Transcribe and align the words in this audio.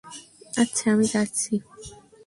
আচ্ছা 0.53 0.85
আমি 0.93 1.05
যাচ্ছি। 1.13 1.53